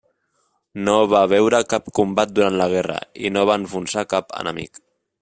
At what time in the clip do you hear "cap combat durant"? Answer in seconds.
1.75-2.57